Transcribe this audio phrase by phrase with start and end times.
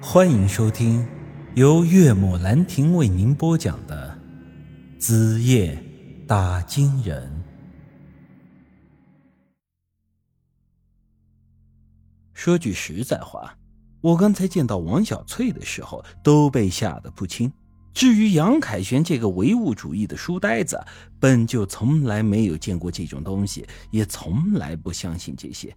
[0.00, 1.06] 欢迎收听
[1.54, 4.16] 由岳母兰亭为您播讲的
[5.00, 5.82] 《子夜
[6.26, 7.26] 打金人》。
[12.34, 13.56] 说句实在话，
[14.02, 17.50] 我刚才见到王小翠的时候，都被吓得不轻。
[17.94, 20.78] 至于杨凯旋这个唯物主义的书呆子，
[21.18, 25.74] 本就从来没有见过这种东西，也从来不相信这些。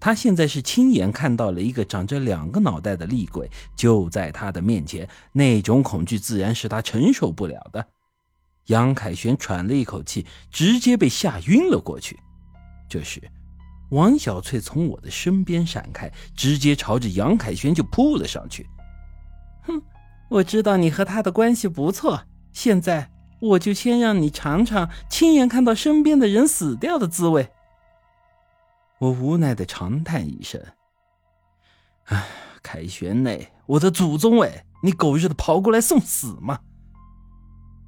[0.00, 7.84] 他现在是亲眼看到了一个长着两个脑袋的厉鬼就在他的面前，那种恐惧自然是他承受不了的。
[8.66, 12.18] 杨凯旋喘了一口气，直接被吓晕了过去。
[12.88, 13.20] 这时，
[13.90, 18.66] 王小翠从我的身边闪开，直接朝着杨凯旋就扑了上去。
[19.62, 19.80] 哼！
[20.30, 22.22] 我知道你和他的关系不错，
[22.52, 27.48] 现在我就先让你尝尝亲眼看到身边的人死掉的滋味。
[28.98, 30.60] 我无奈的长叹一声
[32.06, 32.26] ：“哎，
[32.62, 36.58] 凯旋嘞，我的祖宗哎，你狗日的跑过来送死吗？”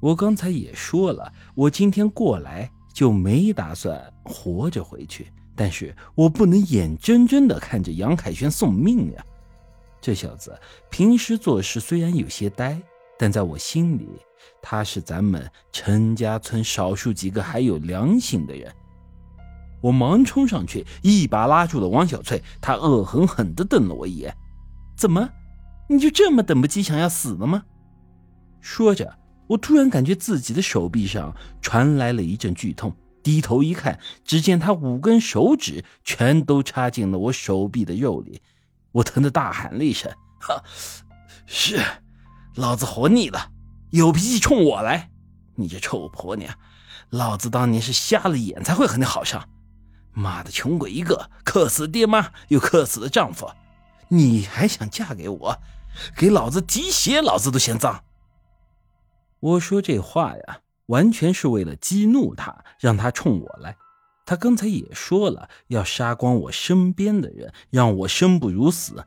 [0.00, 9.24] 我刚才也说了，我今天过来就没打算活着回去，但是我不能眼睁睁的看着杨凯旋送命呀。
[10.00, 10.58] 这小子
[10.90, 12.80] 平时做事虽然有些呆，
[13.16, 14.08] 但在我心里，
[14.60, 18.72] 他是咱们陈家村少数几个还有良心的人。
[19.82, 24.34] 我忙冲上去，一把拉住了王小翠，她恶狠狠地瞪了我一眼
[24.96, 25.28] ：“怎么，
[25.88, 27.64] 你就这么等不及想要死了吗？”
[28.62, 38.40] 说着，我突然感觉自己的手臂上传来了一阵剧痛，低头一看，只见他五根手指全都插进了我手臂的肉里。
[38.92, 40.62] 我疼得大喊了一声：“哈，
[41.44, 41.82] 是，
[42.54, 43.50] 老子活腻了，
[43.90, 45.10] 有脾气冲我来！
[45.56, 46.54] 你这臭婆娘，
[47.10, 49.48] 老子当年是瞎了眼才会和你好上。
[50.12, 53.50] 妈的，穷鬼一个，克死爹妈又克死了丈夫，
[54.08, 55.58] 你还想嫁给我？
[56.16, 58.04] 给老子提鞋，老子都嫌脏。”
[59.40, 63.76] 我说这话呀，完全是为了激怒他，让他冲我来。
[64.24, 69.04] 他刚才也说了要杀光我身边的人，让我生不如死。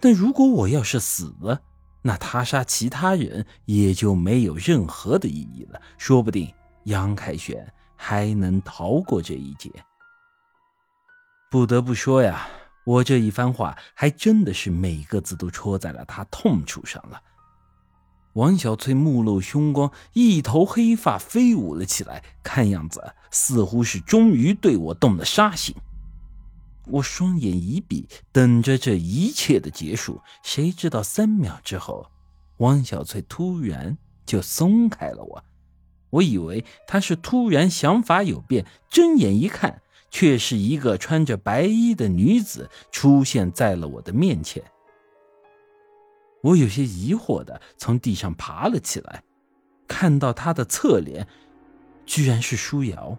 [0.00, 1.60] 但如果我要是死了，
[2.02, 5.80] 那他杀其他人也就没有任何的意义了。
[5.98, 6.52] 说不定
[6.84, 9.70] 杨凯旋还能逃过这一劫。
[11.52, 12.48] 不得不说呀，
[12.82, 17.20] 我这一番话还真的是每个字都戳在了他痛处上了。
[18.32, 25.76] 王小翠目露凶光，一头黑发飞舞了起来，看样子似乎是终于对我动了杀心。
[26.86, 30.22] 我双眼一闭，等着这一切的结束。
[30.42, 32.10] 谁知道三秒之后，
[32.56, 35.44] 王小翠突然就松开了我。
[36.08, 44.62] 我以为她是突然想法有变，睁眼一看，却是一个穿着白衣的女子出现在了我的面前。
[46.42, 49.24] 我有些疑惑的从地上爬了起来，
[49.88, 51.26] 看到她的侧脸，
[52.04, 53.16] 居然是舒瑶。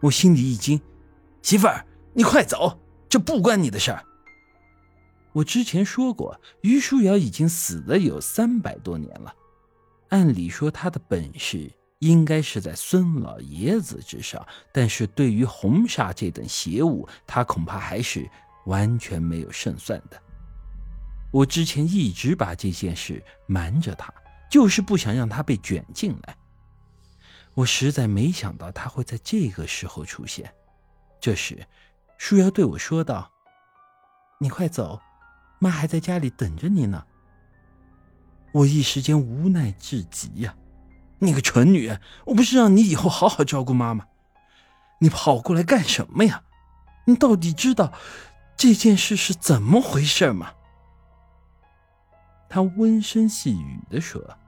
[0.00, 0.80] 我心里一惊
[1.42, 4.02] ：“媳妇儿，你快走，这不关你的事儿。”
[5.34, 9.34] 我之前说过，于舒瑶已经死了有三百多年了，
[10.08, 11.70] 按理说她的本事
[12.00, 18.28] 应该是在孙老爷子之上，但是对于红煞这等邪物，他恐怕还是
[18.66, 20.22] 完全没有胜算的。
[21.32, 24.12] 我之前一直把这件事瞒着他，
[24.50, 26.36] 就是不想让他被卷进来。
[27.54, 30.52] 我实在没想到他会在这个时候出现。
[31.18, 31.66] 这时，
[32.18, 33.30] 舒瑶对我说道
[34.38, 35.00] ：“你快走，
[35.58, 37.02] 妈还在家里等着你呢。”
[38.52, 40.54] 我一时间无奈至极呀！
[41.18, 44.06] 你个蠢女人，我不是让你以后好好照顾妈妈？
[45.00, 46.42] 你跑过来干什么呀？
[47.06, 47.92] 你到底知道
[48.56, 50.52] 这件事是怎么回事吗？
[52.48, 54.38] 他温声细语的说：“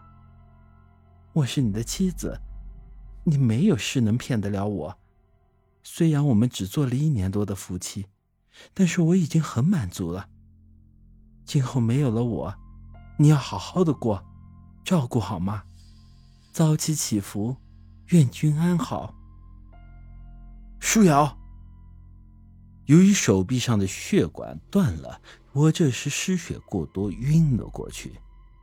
[1.34, 2.40] 我是你的妻子，
[3.24, 4.98] 你没有事能骗得了我。
[5.82, 8.06] 虽然我们只做了一年多的夫妻，
[8.74, 10.28] 但是我已经很满足了。
[11.44, 12.54] 今后没有了我，
[13.18, 14.24] 你要好好的过，
[14.84, 15.62] 照顾好妈。
[16.58, 17.56] 早起祈福，
[18.06, 19.14] 愿君安好。”
[20.82, 21.38] 舒瑶，
[22.86, 25.20] 由于手臂上的血管断了。
[25.52, 28.12] 我这时失血过多，晕了过去。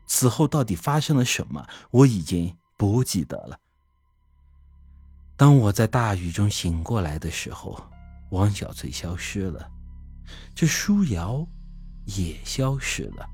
[0.07, 3.57] 此后到底发生了什么，我已经不记得了。
[5.38, 7.81] 当我在大雨中醒过来的时候，
[8.31, 9.71] 王小翠消失了，
[10.53, 11.47] 这舒瑶
[12.03, 13.25] 也消失了，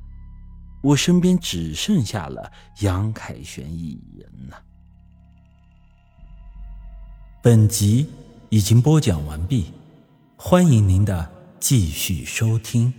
[0.81, 4.61] 我身边只剩下了杨凯旋一人了。
[7.43, 8.07] 本集
[8.49, 9.71] 已经播讲完毕，
[10.35, 12.93] 欢迎您的继续收听。